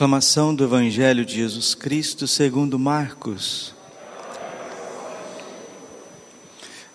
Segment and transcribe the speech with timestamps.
[0.00, 3.74] Proclamação do Evangelho de Jesus Cristo segundo Marcos.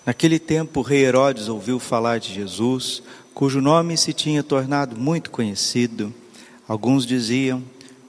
[0.04, 5.30] Naquele tempo, o rei Herodes ouviu falar de Jesus, cujo nome se tinha tornado muito
[5.30, 6.12] conhecido.
[6.66, 7.62] Alguns diziam: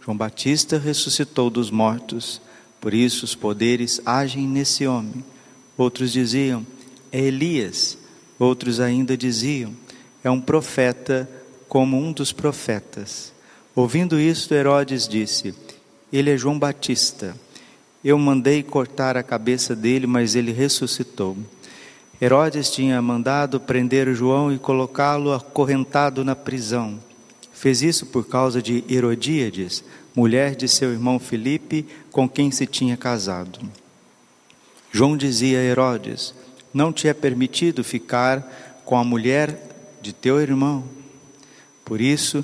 [0.03, 2.41] João Batista ressuscitou dos mortos,
[2.81, 5.23] por isso os poderes agem nesse homem.
[5.77, 6.65] Outros diziam:
[7.11, 7.99] É Elias.
[8.39, 9.75] Outros ainda diziam:
[10.23, 11.29] É um profeta
[11.67, 13.36] como um dos profetas.
[13.77, 15.53] Ouvindo isto, Herodes disse:
[16.11, 17.37] Ele é João Batista.
[18.03, 21.37] Eu mandei cortar a cabeça dele, mas ele ressuscitou.
[22.19, 26.99] Herodes tinha mandado prender João e colocá-lo acorrentado na prisão.
[27.53, 29.83] Fez isso por causa de Herodíades,
[30.15, 33.59] mulher de seu irmão Filipe, com quem se tinha casado.
[34.91, 36.33] João dizia a Herodes:
[36.73, 38.41] Não te é permitido ficar
[38.83, 39.69] com a mulher
[40.01, 40.83] de teu irmão.
[41.85, 42.43] Por isso,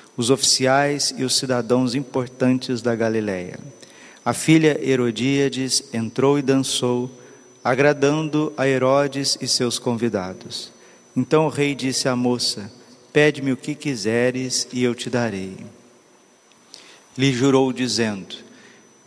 [0.21, 3.59] os oficiais e os cidadãos importantes da Galiléia.
[4.23, 7.09] A filha Herodíades entrou e dançou,
[7.63, 10.71] agradando a Herodes e seus convidados.
[11.17, 12.71] Então o rei disse à moça:
[13.11, 15.57] Pede-me o que quiseres e eu te darei.
[17.17, 18.35] Lhe jurou, dizendo: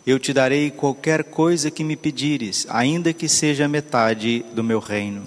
[0.05, 5.23] Eu te darei qualquer coisa que me pedires, ainda que seja metade do meu reino.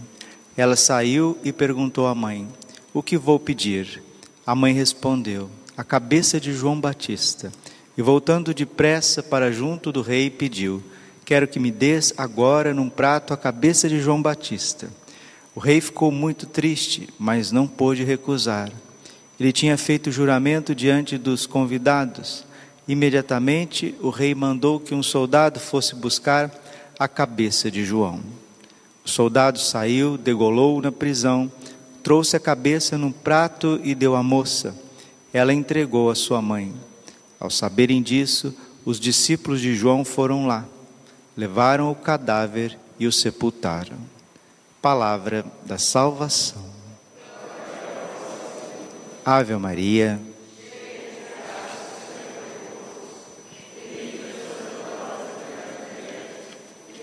[0.54, 2.46] Ela saiu e perguntou à mãe:
[2.92, 4.02] O que vou pedir?
[4.46, 5.48] A mãe respondeu:
[5.78, 7.52] a cabeça de João Batista.
[7.96, 10.82] E voltando depressa para junto do rei, pediu:
[11.24, 14.90] Quero que me des agora num prato a cabeça de João Batista.
[15.54, 18.72] O rei ficou muito triste, mas não pôde recusar.
[19.38, 22.44] Ele tinha feito juramento diante dos convidados.
[22.88, 26.52] Imediatamente o rei mandou que um soldado fosse buscar
[26.98, 28.20] a cabeça de João.
[29.04, 31.50] O soldado saiu, degolou na prisão,
[32.02, 34.87] trouxe a cabeça num prato e deu à moça
[35.32, 36.74] ela entregou a sua mãe.
[37.38, 40.64] Ao saberem disso, os discípulos de João foram lá,
[41.36, 43.98] levaram o cadáver e o sepultaram.
[44.80, 46.64] Palavra da salvação.
[49.24, 50.18] Ave Maria.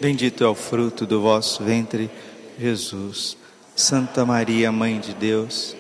[0.02, 2.10] Bendito é o fruto do vosso ventre,
[2.60, 3.38] Jesus.
[3.76, 5.76] Santa Maria, Mãe de Deus,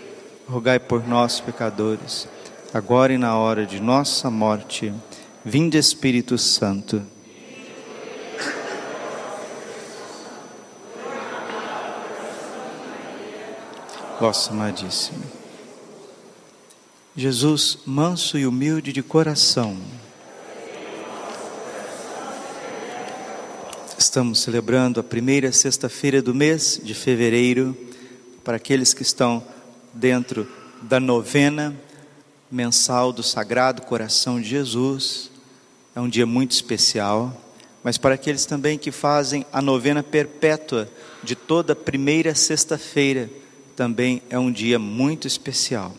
[0.47, 2.27] rogai por nós, pecadores
[2.75, 4.93] agora e na hora de nossa morte.
[5.45, 7.01] Vinde Espírito Santo.
[14.19, 15.23] Vossa Amadíssima.
[17.15, 19.77] Jesus, manso e humilde de coração.
[23.97, 27.73] Estamos celebrando a primeira sexta-feira do mês de fevereiro,
[28.43, 29.41] para aqueles que estão
[29.93, 30.45] dentro
[30.81, 31.73] da novena
[32.51, 35.31] mensal do Sagrado Coração de Jesus.
[35.95, 37.41] É um dia muito especial,
[37.83, 40.89] mas para aqueles também que fazem a novena perpétua
[41.23, 43.29] de toda primeira sexta-feira,
[43.75, 45.95] também é um dia muito especial.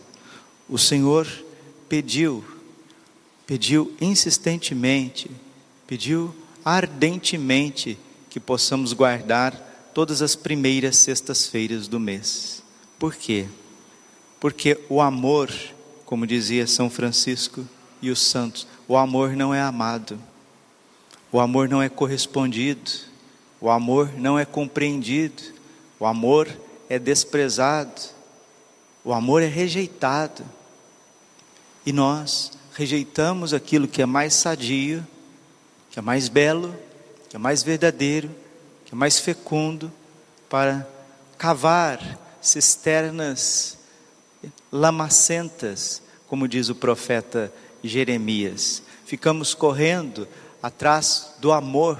[0.67, 1.27] O Senhor
[1.87, 2.43] pediu,
[3.45, 5.29] pediu insistentemente,
[5.85, 7.97] pediu ardentemente
[8.29, 12.61] que possamos guardar todas as primeiras sextas-feiras do mês.
[12.99, 13.47] Por quê?
[14.39, 15.49] Porque o amor
[16.07, 17.67] como dizia São Francisco
[18.01, 20.17] e os santos, o amor não é amado,
[21.29, 22.89] o amor não é correspondido,
[23.59, 25.43] o amor não é compreendido,
[25.99, 26.47] o amor
[26.87, 28.01] é desprezado,
[29.03, 30.45] o amor é rejeitado.
[31.85, 35.05] E nós rejeitamos aquilo que é mais sadio,
[35.91, 36.73] que é mais belo,
[37.27, 38.33] que é mais verdadeiro,
[38.85, 39.91] que é mais fecundo,
[40.47, 40.87] para
[41.37, 41.99] cavar
[42.41, 43.76] cisternas
[44.71, 47.51] lamacentas, como diz o profeta
[47.83, 48.83] Jeremias.
[49.05, 50.27] Ficamos correndo
[50.61, 51.99] atrás do amor,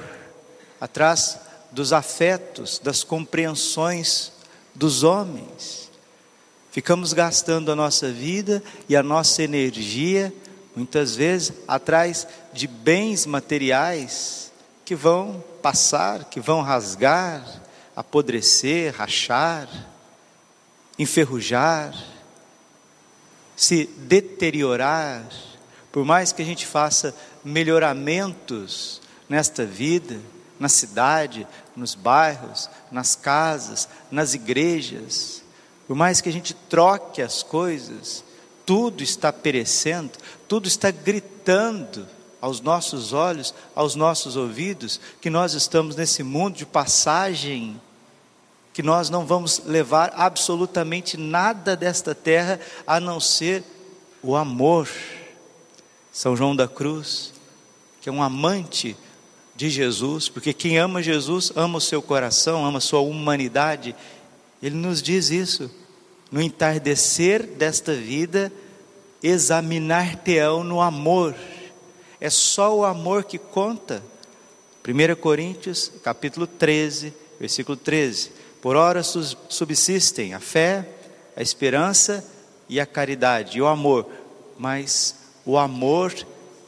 [0.80, 1.40] atrás
[1.72, 4.32] dos afetos, das compreensões
[4.76, 5.90] dos homens.
[6.72, 10.34] Ficamos gastando a nossa vida e a nossa energia,
[10.76, 14.52] muitas vezes, atrás de bens materiais
[14.86, 17.62] que vão passar, que vão rasgar,
[17.96, 19.68] apodrecer, rachar,
[21.00, 21.94] enferrujar
[23.58, 25.28] se deteriorar,
[25.92, 27.14] por mais que a gente faça
[27.44, 30.20] melhoramentos nesta vida,
[30.60, 35.44] na cidade, nos bairros, nas casas, nas igrejas.
[35.88, 38.24] Por mais que a gente troque as coisas,
[38.64, 40.12] tudo está perecendo,
[40.48, 42.08] tudo está gritando
[42.40, 47.82] aos nossos olhos, aos nossos ouvidos, que nós estamos nesse mundo de passagem,
[48.78, 53.64] que nós não vamos levar absolutamente nada desta terra a não ser
[54.22, 54.88] o amor.
[56.12, 57.34] São João da Cruz,
[58.00, 58.96] que é um amante
[59.56, 63.96] de Jesus, porque quem ama Jesus ama o seu coração, ama a sua humanidade.
[64.62, 65.72] Ele nos diz isso.
[66.32, 68.54] No entardecer desta vida,
[69.24, 71.34] examinar-te-ão no amor.
[72.22, 74.04] É só o amor que conta.
[74.88, 78.46] 1 Coríntios, capítulo 13, versículo 13.
[78.62, 80.88] Por ora subsistem a fé,
[81.36, 82.26] a esperança
[82.68, 84.06] e a caridade, e o amor,
[84.58, 85.16] mas
[85.46, 86.14] o amor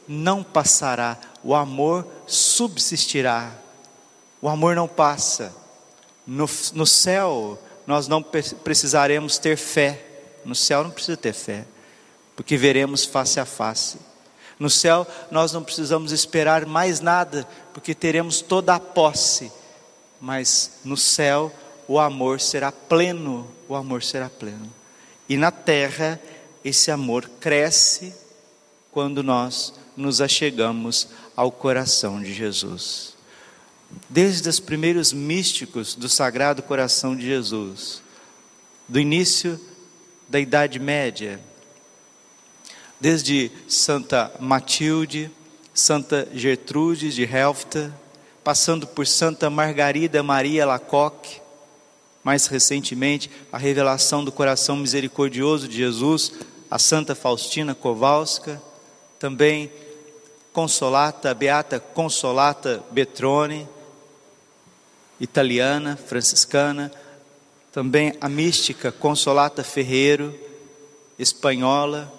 [0.06, 3.52] não passará, o amor subsistirá.
[4.40, 5.54] O amor não passa.
[6.26, 10.06] No, no céu, nós não precisaremos ter fé.
[10.44, 11.66] No céu não precisa ter fé,
[12.34, 13.98] porque veremos face a face.
[14.58, 19.50] No céu, nós não precisamos esperar mais nada, porque teremos toda a posse.
[20.20, 21.52] Mas no céu,
[21.90, 24.72] o amor será pleno, o amor será pleno.
[25.28, 26.20] E na terra,
[26.64, 28.14] esse amor cresce
[28.92, 33.16] quando nós nos achegamos ao coração de Jesus.
[34.08, 38.00] Desde os primeiros místicos do Sagrado Coração de Jesus,
[38.88, 39.60] do início
[40.28, 41.40] da Idade Média,
[43.00, 45.28] desde Santa Matilde,
[45.74, 47.92] Santa Gertrude de Helfta,
[48.44, 51.40] passando por Santa Margarida Maria Lacoque,
[52.22, 56.32] mais recentemente a revelação do coração misericordioso de Jesus,
[56.70, 58.60] a Santa Faustina Kowalska,
[59.18, 59.70] também
[60.52, 63.68] Consolata, Beata Consolata Betrone,
[65.20, 66.90] italiana, franciscana,
[67.72, 70.34] também a mística Consolata Ferreiro,
[71.18, 72.12] espanhola,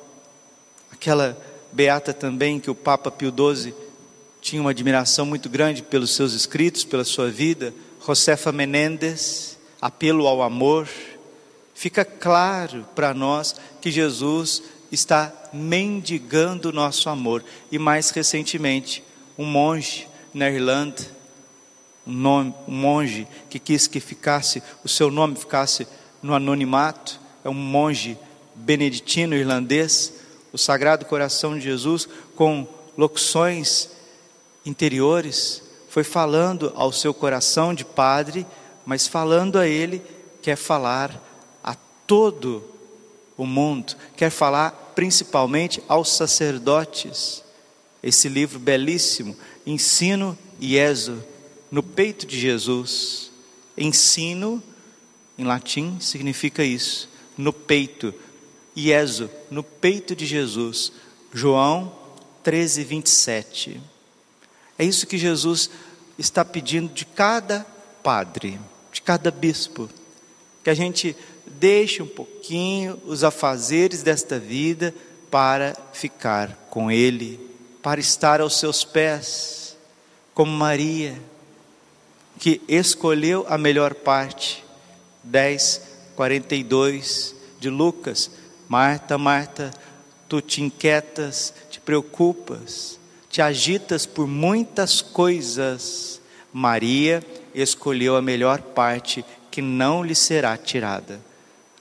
[0.91, 1.37] aquela
[1.71, 3.73] beata também que o Papa Pio XII
[4.39, 7.73] tinha uma admiração muito grande pelos seus escritos, pela sua vida,
[8.05, 9.50] Josefa Menendez,
[9.81, 10.87] apelo ao amor.
[11.73, 14.61] Fica claro para nós que Jesus
[14.91, 17.43] está mendigando o nosso amor.
[17.71, 19.03] E mais recentemente,
[19.37, 21.01] um monge na Irlanda,
[22.05, 25.87] um, nome, um monge que quis que ficasse, o seu nome ficasse
[26.21, 28.17] no anonimato, é um monge
[28.53, 30.13] beneditino irlandês,
[30.53, 32.67] o Sagrado Coração de Jesus, com
[32.97, 33.89] locuções
[34.65, 38.45] interiores, foi falando ao seu coração de padre,
[38.85, 40.01] mas falando a ele,
[40.41, 41.21] quer falar
[41.63, 41.75] a
[42.05, 42.63] todo
[43.37, 47.43] o mundo, quer falar principalmente aos sacerdotes.
[48.03, 49.35] Esse livro belíssimo,
[49.65, 50.75] Ensino e
[51.71, 53.31] no peito de Jesus.
[53.77, 54.61] Ensino,
[55.37, 58.13] em latim, significa isso, no peito.
[58.75, 60.91] Ieso, no peito de Jesus.
[61.33, 61.95] João
[62.43, 63.81] 13, 27.
[64.77, 65.69] É isso que Jesus
[66.17, 67.65] está pedindo de cada
[68.03, 68.59] padre,
[69.01, 69.89] de cada bispo,
[70.63, 71.15] que a gente
[71.47, 74.93] deixe um pouquinho os afazeres desta vida
[75.29, 77.39] para ficar com Ele,
[77.81, 79.75] para estar aos seus pés,
[80.33, 81.19] como Maria,
[82.39, 84.63] que escolheu a melhor parte.
[85.23, 85.81] 10,
[86.15, 88.31] 42 de Lucas.
[88.67, 89.71] Marta, Marta,
[90.27, 92.99] tu te inquietas, te preocupas,
[93.29, 96.19] te agitas por muitas coisas.
[96.53, 101.19] Maria escolheu a melhor parte que não lhe será tirada.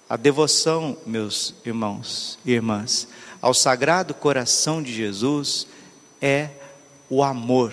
[0.08, 3.06] A devoção, meus irmãos e irmãs,
[3.40, 5.66] ao Sagrado Coração de Jesus
[6.20, 6.50] é
[7.08, 7.72] o amor.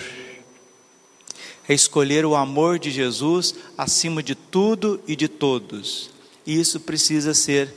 [1.67, 6.09] É escolher o amor de Jesus acima de tudo e de todos.
[6.45, 7.73] E isso precisa ser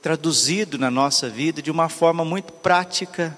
[0.00, 3.36] traduzido na nossa vida de uma forma muito prática.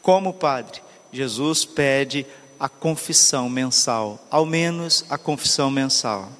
[0.00, 0.80] Como Padre,
[1.12, 2.26] Jesus pede
[2.58, 6.30] a confissão mensal, ao menos a confissão mensal.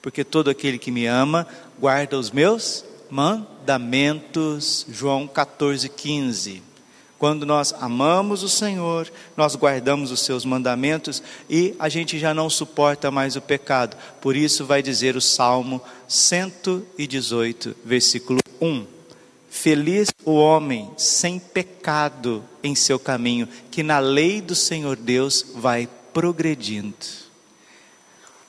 [0.00, 1.46] Porque todo aquele que me ama
[1.78, 4.86] guarda os meus mandamentos.
[4.88, 6.62] João 14, 15.
[7.18, 12.50] Quando nós amamos o Senhor, nós guardamos os seus mandamentos e a gente já não
[12.50, 13.96] suporta mais o pecado.
[14.20, 19.01] Por isso vai dizer o Salmo 118, versículo 1.
[19.54, 25.86] Feliz o homem sem pecado em seu caminho, que na lei do Senhor Deus vai
[26.10, 26.96] progredindo.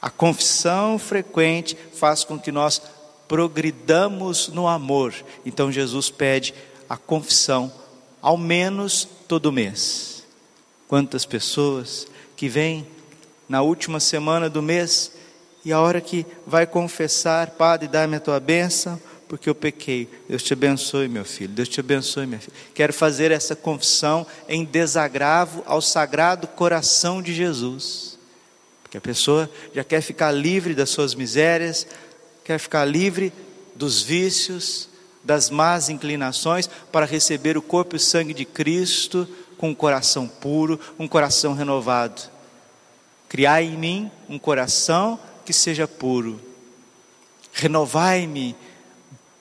[0.01, 2.81] A confissão frequente faz com que nós
[3.27, 5.13] progridamos no amor.
[5.45, 6.53] Então Jesus pede
[6.89, 7.71] a confissão
[8.21, 10.23] ao menos todo mês.
[10.87, 12.07] Quantas pessoas
[12.37, 12.87] que vem
[13.49, 15.11] na última semana do mês
[15.65, 18.99] e a hora que vai confessar, Padre, dá-me a tua bênção,
[19.33, 20.07] porque eu pequei.
[20.29, 21.49] Deus te abençoe, meu filho.
[21.49, 22.55] Deus te abençoe, minha filha.
[22.71, 28.19] Quero fazer essa confissão em desagravo ao sagrado coração de Jesus.
[28.83, 31.87] Porque a pessoa já quer ficar livre das suas misérias,
[32.43, 33.33] quer ficar livre
[33.73, 34.87] dos vícios,
[35.23, 40.27] das más inclinações, para receber o corpo e o sangue de Cristo com um coração
[40.27, 42.21] puro, um coração renovado.
[43.27, 46.39] Criai em mim um coração que seja puro.
[47.51, 48.55] Renovai-me,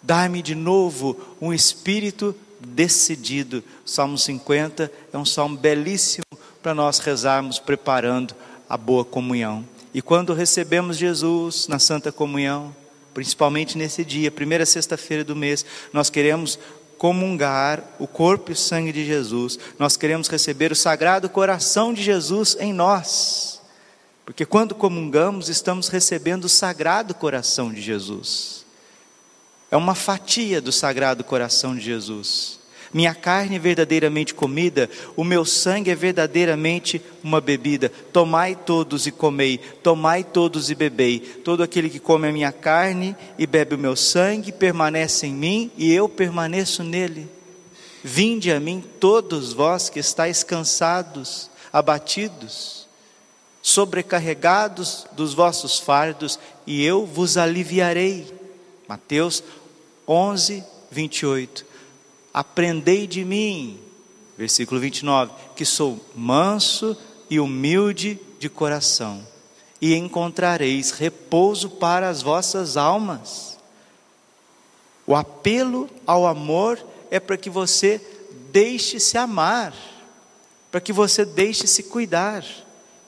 [0.03, 3.63] dai-me de novo um espírito decidido.
[3.85, 6.25] Salmo 50 é um salmo belíssimo
[6.63, 8.35] para nós rezarmos preparando
[8.69, 9.65] a boa comunhão.
[9.95, 12.75] E quando recebemos Jesus na Santa Comunhão,
[13.13, 16.59] principalmente nesse dia, primeira sexta-feira do mês, nós queremos
[16.97, 22.03] comungar o corpo e o sangue de Jesus, nós queremos receber o sagrado coração de
[22.03, 23.61] Jesus em nós.
[24.25, 28.62] Porque quando comungamos, estamos recebendo o sagrado coração de Jesus.
[29.73, 32.61] É uma fatia do sagrado coração de Jesus.
[32.95, 37.89] Minha carne é verdadeiramente comida, o meu sangue é verdadeiramente uma bebida.
[38.13, 41.19] Tomai todos e comei, tomai todos e bebei.
[41.19, 45.71] Todo aquele que come a minha carne e bebe o meu sangue permanece em mim
[45.77, 47.29] e eu permaneço nele.
[48.05, 52.83] Vinde a mim todos vós que estáis cansados, abatidos
[53.63, 58.27] sobrecarregados dos vossos fardos, e eu vos aliviarei.
[58.89, 59.43] Mateus
[60.07, 61.67] 11, 28.
[62.33, 63.79] Aprendei de mim,
[64.37, 66.97] versículo 29, que sou manso
[67.29, 69.27] e humilde de coração,
[69.81, 73.59] e encontrareis repouso para as vossas almas.
[75.07, 78.01] O apelo ao amor é para que você
[78.51, 79.75] deixe se amar,
[80.71, 82.45] para que você deixe se cuidar.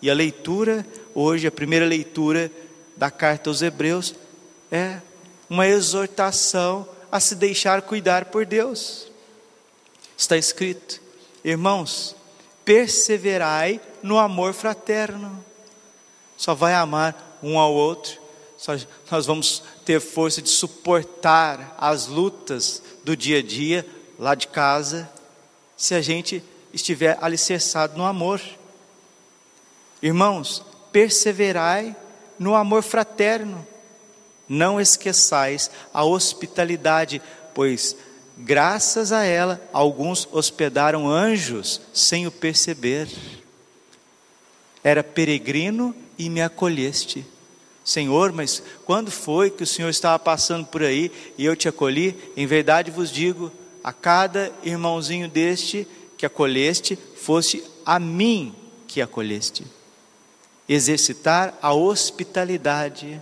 [0.03, 2.51] E a leitura, hoje, a primeira leitura
[2.97, 4.15] da carta aos Hebreus,
[4.71, 5.01] é
[5.55, 9.07] uma exortação a se deixar cuidar por Deus.
[10.17, 11.01] Está escrito,
[11.45, 12.17] irmãos,
[12.65, 15.45] perseverai no amor fraterno.
[16.37, 18.21] Só vai amar um ao outro,
[18.59, 18.73] só,
[19.09, 23.87] nós vamos ter força de suportar as lutas do dia a dia,
[24.19, 25.09] lá de casa,
[25.77, 26.43] se a gente
[26.73, 28.41] estiver alicerçado no amor.
[30.03, 31.95] Irmãos, perseverai
[32.41, 33.65] no amor fraterno.
[34.49, 37.21] Não esqueçais a hospitalidade,
[37.55, 37.97] pois
[38.37, 43.09] graças a ela alguns hospedaram anjos sem o perceber.
[44.83, 47.25] Era peregrino e me acolheste.
[47.85, 52.17] Senhor, mas quando foi que o Senhor estava passando por aí e eu te acolhi?
[52.37, 55.87] Em verdade vos digo, a cada irmãozinho deste
[56.17, 58.55] que acolheste, fosse a mim
[58.87, 59.65] que acolheste
[60.69, 63.21] exercitar a hospitalidade.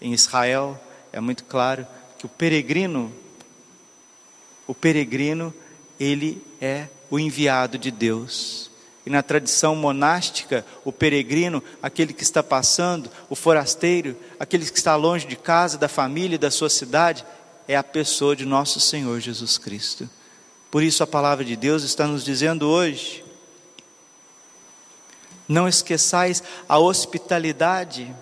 [0.00, 0.80] Em Israel
[1.12, 1.86] é muito claro
[2.18, 3.12] que o peregrino,
[4.66, 5.52] o peregrino,
[5.98, 8.70] ele é o enviado de Deus.
[9.06, 14.96] E na tradição monástica, o peregrino, aquele que está passando, o forasteiro, aquele que está
[14.96, 17.24] longe de casa, da família, da sua cidade,
[17.68, 20.08] é a pessoa de nosso Senhor Jesus Cristo.
[20.70, 23.24] Por isso a palavra de Deus está nos dizendo hoje
[25.48, 28.14] não esqueçais a hospitalidade.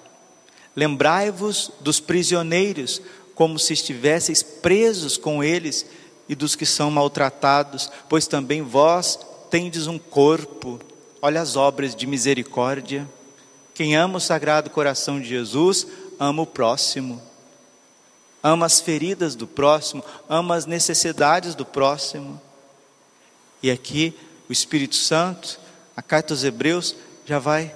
[0.74, 3.00] Lembrai-vos dos prisioneiros,
[3.34, 5.86] como se estivesseis presos com eles,
[6.28, 9.18] e dos que são maltratados, pois também vós
[9.50, 10.80] tendes um corpo.
[11.20, 13.08] Olha as obras de misericórdia.
[13.74, 15.86] Quem ama o Sagrado Coração de Jesus,
[16.18, 17.20] ama o próximo.
[18.42, 22.40] Ama as feridas do próximo, ama as necessidades do próximo.
[23.62, 24.14] E aqui
[24.48, 25.60] o Espírito Santo,
[25.96, 27.74] a carta aos Hebreus, já vai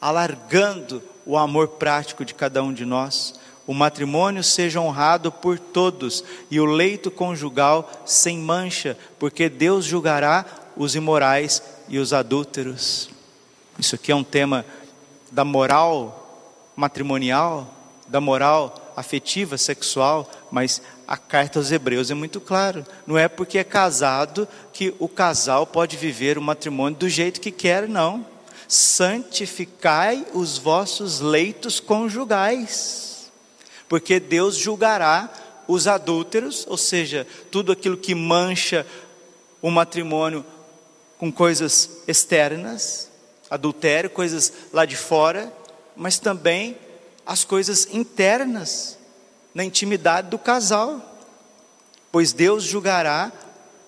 [0.00, 3.34] alargando o amor prático de cada um de nós.
[3.66, 10.44] O matrimônio seja honrado por todos e o leito conjugal sem mancha, porque Deus julgará
[10.76, 13.08] os imorais e os adúlteros.
[13.78, 14.66] Isso aqui é um tema
[15.32, 17.72] da moral matrimonial,
[18.06, 22.84] da moral afetiva, sexual, mas a carta aos Hebreus é muito claro.
[23.06, 27.50] Não é porque é casado que o casal pode viver o matrimônio do jeito que
[27.50, 28.33] quer, não
[28.68, 33.30] santificai os vossos leitos conjugais,
[33.88, 35.30] porque Deus julgará
[35.66, 38.86] os adúlteros, ou seja, tudo aquilo que mancha
[39.62, 40.44] o matrimônio
[41.18, 43.10] com coisas externas,
[43.50, 45.52] adultério, coisas lá de fora,
[45.96, 46.76] mas também
[47.24, 48.98] as coisas internas,
[49.54, 51.00] na intimidade do casal,
[52.10, 53.32] pois Deus julgará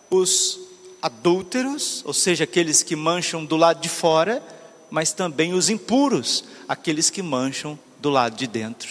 [0.08, 0.60] os
[1.02, 4.42] adúlteros, ou seja, aqueles que mancham do lado de fora,
[4.90, 8.88] mas também os impuros, aqueles que mancham do lado de dentro.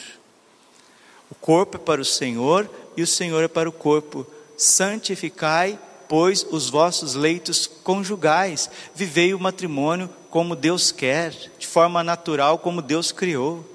[1.29, 4.25] O corpo é para o Senhor e o Senhor é para o corpo.
[4.57, 8.69] Santificai, pois, os vossos leitos conjugais.
[8.93, 13.65] Vivei o matrimônio como Deus quer, de forma natural, como Deus criou.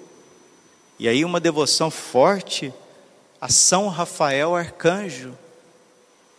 [0.98, 2.72] E aí, uma devoção forte
[3.40, 5.36] a São Rafael Arcanjo.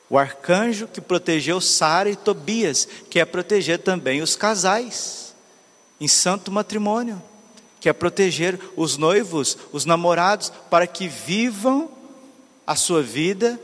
[0.10, 5.31] O arcanjo que protegeu Sara e Tobias, que é proteger também os casais
[6.02, 7.22] em santo matrimônio,
[7.80, 11.90] que é proteger os noivos, os namorados, para que vivam
[12.66, 13.60] a sua vida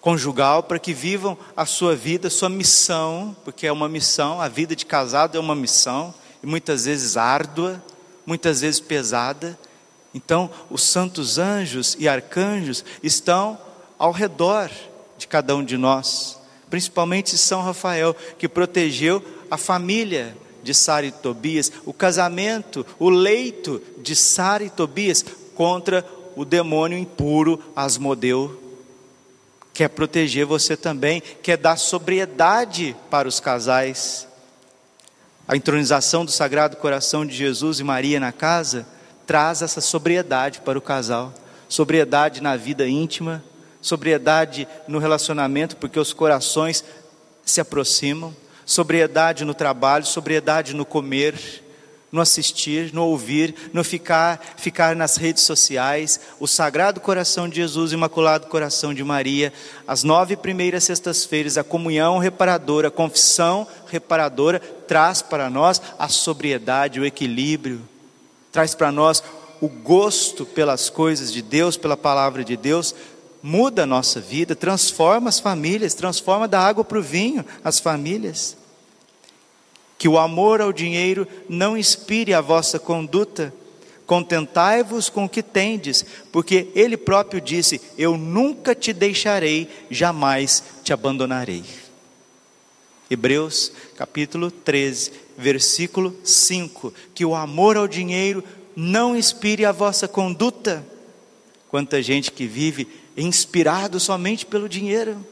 [0.00, 4.74] conjugal, para que vivam a sua vida, sua missão, porque é uma missão, a vida
[4.74, 7.82] de casado é uma missão, e muitas vezes árdua,
[8.26, 9.56] muitas vezes pesada.
[10.12, 13.56] Então, os santos anjos e arcanjos estão
[13.96, 14.68] ao redor
[15.16, 21.12] de cada um de nós, principalmente São Rafael, que protegeu a família de Sara e
[21.12, 26.04] Tobias, o casamento, o leito de Sara e Tobias contra
[26.34, 28.60] o demônio impuro Asmodeu.
[29.72, 34.26] Quer proteger você também, quer dar sobriedade para os casais.
[35.46, 38.86] A entronização do Sagrado Coração de Jesus e Maria na casa
[39.26, 41.34] traz essa sobriedade para o casal,
[41.68, 43.42] sobriedade na vida íntima,
[43.80, 46.84] sobriedade no relacionamento, porque os corações
[47.44, 51.34] se aproximam, sobriedade no trabalho, sobriedade no comer,
[52.14, 57.90] no assistir, no ouvir, no ficar, ficar nas redes sociais, o Sagrado Coração de Jesus,
[57.90, 59.52] Imaculado Coração de Maria,
[59.84, 67.00] as nove primeiras sextas-feiras, a comunhão reparadora, a confissão reparadora, traz para nós a sobriedade,
[67.00, 67.82] o equilíbrio,
[68.52, 69.20] traz para nós
[69.60, 72.94] o gosto pelas coisas de Deus, pela palavra de Deus,
[73.46, 78.56] muda a nossa vida, transforma as famílias, transforma da água para o vinho as famílias
[80.04, 83.52] que o amor ao dinheiro não inspire a vossa conduta.
[84.06, 90.92] Contentai-vos com o que tendes, porque ele próprio disse: Eu nunca te deixarei, jamais te
[90.92, 91.64] abandonarei.
[93.10, 98.44] Hebreus capítulo 13, versículo 5: Que o amor ao dinheiro
[98.76, 100.84] não inspire a vossa conduta.
[101.70, 105.24] Quanta gente que vive inspirado somente pelo dinheiro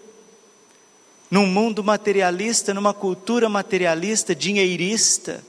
[1.32, 5.42] num mundo materialista, numa cultura materialista, dinheirista,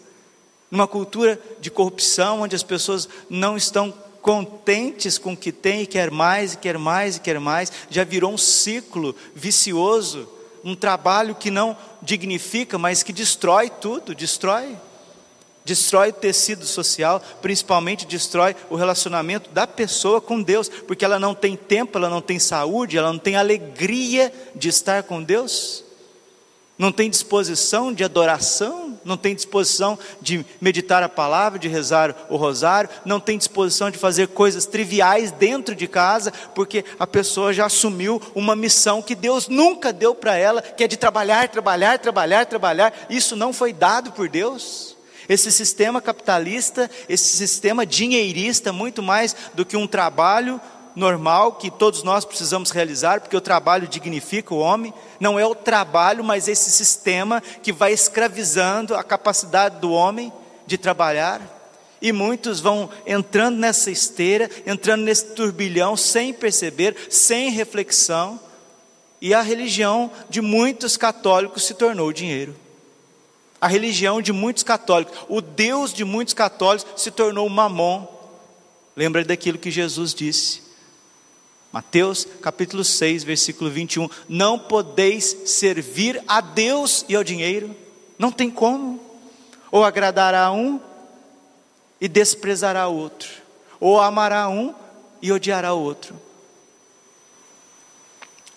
[0.71, 5.85] numa cultura de corrupção, onde as pessoas não estão contentes com o que têm e
[5.85, 10.25] quer mais, e quer mais, e quer mais, já virou um ciclo vicioso,
[10.63, 14.77] um trabalho que não dignifica, mas que destrói tudo, destrói.
[15.65, 21.33] Destrói o tecido social, principalmente destrói o relacionamento da pessoa com Deus, porque ela não
[21.33, 25.83] tem tempo, ela não tem saúde, ela não tem alegria de estar com Deus,
[26.77, 32.35] não tem disposição de adoração, não tem disposição de meditar a palavra, de rezar o
[32.35, 37.67] rosário, não tem disposição de fazer coisas triviais dentro de casa, porque a pessoa já
[37.67, 42.45] assumiu uma missão que Deus nunca deu para ela, que é de trabalhar, trabalhar, trabalhar,
[42.45, 42.93] trabalhar.
[43.09, 44.97] Isso não foi dado por Deus.
[45.27, 50.59] Esse sistema capitalista, esse sistema dinheirista, muito mais do que um trabalho
[50.95, 55.55] normal que todos nós precisamos realizar, porque o trabalho dignifica o homem, não é o
[55.55, 60.31] trabalho, mas esse sistema que vai escravizando a capacidade do homem
[60.65, 61.41] de trabalhar.
[62.01, 68.39] E muitos vão entrando nessa esteira, entrando nesse turbilhão sem perceber, sem reflexão,
[69.21, 72.62] e a religião de muitos católicos se tornou dinheiro
[73.63, 78.05] a religião de muitos católicos, o Deus de muitos católicos se tornou mamon.
[78.93, 80.61] Lembra daquilo que Jesus disse.
[81.71, 84.09] Mateus capítulo 6, versículo 21.
[84.27, 87.73] Não podeis servir a Deus e ao dinheiro.
[88.19, 88.99] Não tem como.
[89.71, 90.77] Ou agradará um
[92.01, 93.29] e desprezará o outro.
[93.79, 94.75] Ou amará um
[95.21, 96.13] e odiará o outro.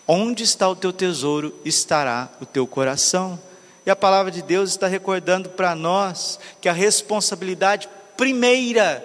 [0.05, 3.38] Onde está o teu tesouro, estará o teu coração.
[3.87, 9.05] E a palavra de Deus está recordando para nós que a responsabilidade primeira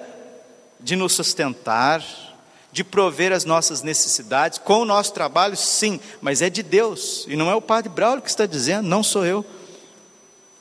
[0.80, 2.04] de nos sustentar,
[2.72, 7.36] de prover as nossas necessidades, com o nosso trabalho, sim, mas é de Deus, e
[7.36, 9.46] não é o Padre Braulio que está dizendo, não sou eu.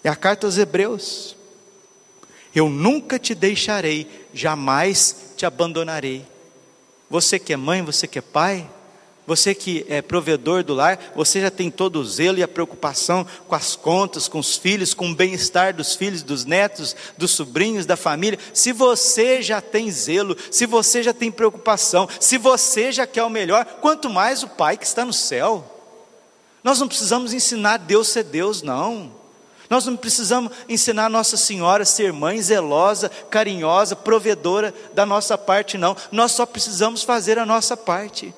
[0.04, 1.34] É a carta aos Hebreus.
[2.54, 6.26] Eu nunca te deixarei, jamais te abandonarei.
[7.08, 8.68] Você que é mãe, você que é pai,
[9.30, 13.24] você que é provedor do lar, você já tem todo o zelo e a preocupação
[13.46, 17.86] com as contas, com os filhos, com o bem-estar dos filhos, dos netos, dos sobrinhos,
[17.86, 18.40] da família.
[18.52, 23.30] Se você já tem zelo, se você já tem preocupação, se você já quer o
[23.30, 25.64] melhor, quanto mais o Pai que está no céu.
[26.64, 29.12] Nós não precisamos ensinar Deus ser Deus, não.
[29.70, 35.78] Nós não precisamos ensinar Nossa Senhora a ser mãe zelosa, carinhosa, provedora da nossa parte,
[35.78, 35.96] não.
[36.10, 38.34] Nós só precisamos fazer a nossa parte.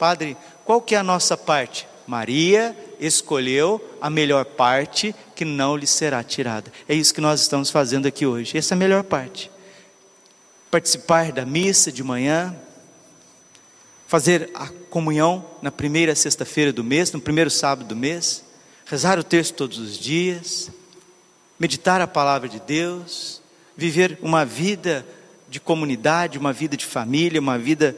[0.00, 0.34] Padre,
[0.64, 1.86] qual que é a nossa parte?
[2.06, 6.72] Maria escolheu a melhor parte que não lhe será tirada.
[6.88, 8.56] É isso que nós estamos fazendo aqui hoje.
[8.56, 9.50] Essa é a melhor parte.
[10.70, 12.56] Participar da missa de manhã,
[14.06, 18.42] fazer a comunhão na primeira sexta-feira do mês, no primeiro sábado do mês,
[18.86, 20.70] rezar o texto todos os dias,
[21.58, 23.42] meditar a palavra de Deus,
[23.76, 25.06] viver uma vida
[25.46, 27.94] de comunidade, uma vida de família, uma vida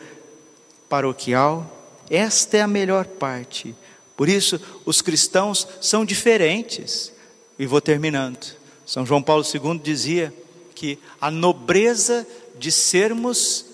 [0.88, 1.78] paroquial.
[2.12, 3.74] Esta é a melhor parte.
[4.14, 7.10] Por isso, os cristãos são diferentes.
[7.58, 8.54] E vou terminando.
[8.84, 10.34] São João Paulo II dizia
[10.74, 12.26] que a nobreza
[12.58, 13.64] de sermos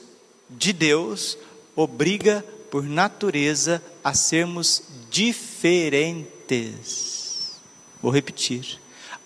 [0.48, 1.37] de Deus
[1.74, 5.96] obriga por natureza a sermos diferentes.
[8.01, 8.79] Vou repetir.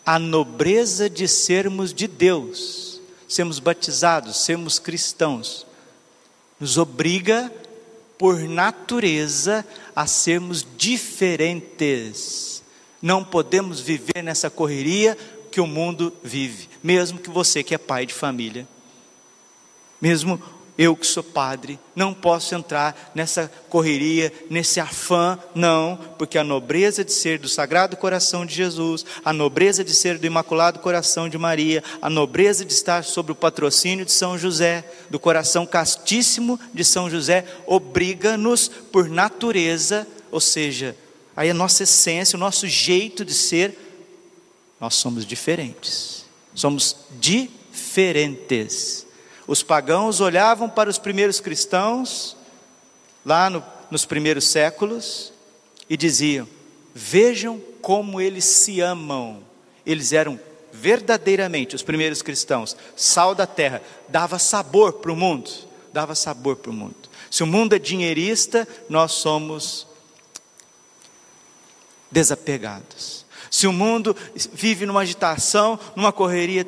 [0.07, 2.99] A nobreza de sermos de Deus,
[3.29, 5.67] sermos batizados, sermos cristãos,
[6.59, 7.53] nos obriga
[8.23, 12.63] por natureza a sermos diferentes.
[13.03, 15.19] Não podemos viver nessa correria
[15.51, 18.69] que o mundo vive, mesmo que você que é pai de família,
[20.01, 20.41] mesmo
[20.77, 27.05] eu que sou padre, não posso entrar nessa correria, nesse afã, não, porque a nobreza
[27.05, 31.37] de ser do Sagrado Coração de Jesus, a nobreza de ser do Imaculado Coração de
[31.37, 36.85] Maria, a nobreza de estar sob o patrocínio de São José, do coração castíssimo de
[36.85, 40.97] São José, obriga-nos por natureza, ou seja,
[41.37, 43.77] aí a nossa essência, o nosso jeito de ser,
[44.81, 49.07] nós somos diferentes, somos diferentes.
[49.47, 52.37] Os pagãos olhavam para os primeiros cristãos,
[53.25, 55.33] lá no, nos primeiros séculos,
[55.89, 56.49] e diziam:
[56.95, 59.43] Vejam como eles se amam.
[59.85, 60.39] Eles eram
[60.73, 65.51] verdadeiramente, os primeiros cristãos, sal da terra, dava sabor para o mundo.
[65.93, 66.95] Dava sabor para o mundo.
[67.31, 69.87] Se o mundo é dinheirista, nós somos
[72.11, 73.27] desapegados.
[73.51, 74.17] Se o mundo
[74.53, 76.67] vive numa agitação, numa correria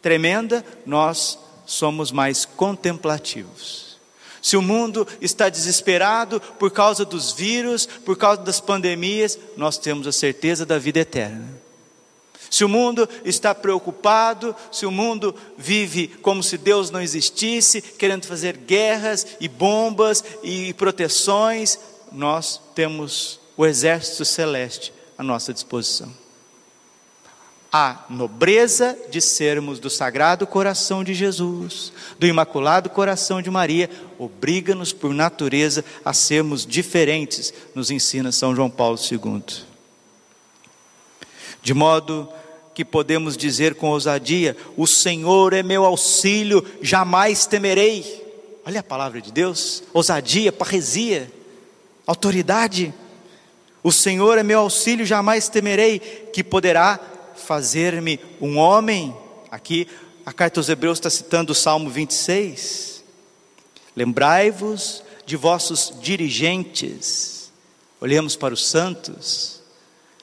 [0.00, 1.38] tremenda, nós
[1.72, 3.96] somos mais contemplativos.
[4.42, 10.06] Se o mundo está desesperado por causa dos vírus, por causa das pandemias, nós temos
[10.06, 11.48] a certeza da vida eterna.
[12.50, 18.26] Se o mundo está preocupado, se o mundo vive como se Deus não existisse, querendo
[18.26, 21.78] fazer guerras e bombas e proteções,
[22.10, 26.21] nós temos o exército celeste à nossa disposição
[27.72, 34.92] a nobreza de sermos do Sagrado Coração de Jesus, do Imaculado Coração de Maria, obriga-nos
[34.92, 39.42] por natureza a sermos diferentes, nos ensina São João Paulo II.
[41.62, 42.28] De modo
[42.74, 48.20] que podemos dizer com ousadia: O Senhor é meu auxílio, jamais temerei.
[48.66, 51.32] Olha a palavra de Deus, ousadia, parresia,
[52.06, 52.92] autoridade.
[53.82, 55.98] O Senhor é meu auxílio, jamais temerei,
[56.32, 57.00] que poderá
[57.36, 59.14] fazer-me um homem.
[59.50, 59.86] Aqui
[60.24, 63.02] a carta aos Hebreus está citando o Salmo 26.
[63.96, 67.50] Lembrai-vos de vossos dirigentes.
[68.00, 69.60] Olhemos para os santos,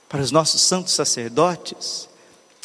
[0.07, 2.09] para os nossos santos sacerdotes,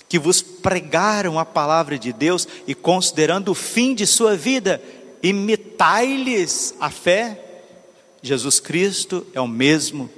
[0.08, 4.82] que vos pregaram a palavra de Deus e, considerando o fim de sua vida,
[5.22, 7.40] imitai-lhes a fé.
[8.22, 10.10] Jesus Cristo é o mesmo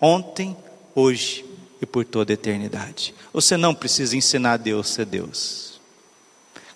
[0.00, 0.56] ontem,
[0.94, 1.47] hoje
[1.80, 3.14] e por toda a eternidade.
[3.32, 5.80] Você não precisa ensinar Deus a ser Deus.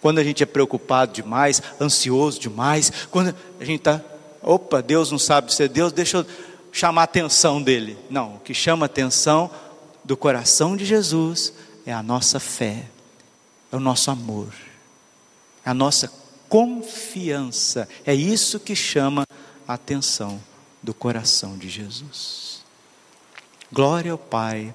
[0.00, 4.00] Quando a gente é preocupado demais, ansioso demais, quando a gente está,
[4.42, 6.26] opa, Deus não sabe ser Deus, deixa eu
[6.72, 7.96] chamar a atenção dele.
[8.10, 9.50] Não, o que chama a atenção
[10.04, 11.52] do coração de Jesus
[11.86, 12.86] é a nossa fé,
[13.70, 14.52] é o nosso amor,
[15.64, 16.10] é a nossa
[16.48, 17.88] confiança.
[18.04, 19.24] É isso que chama
[19.66, 20.40] a atenção
[20.82, 22.60] do coração de Jesus.
[23.70, 24.74] Glória ao Pai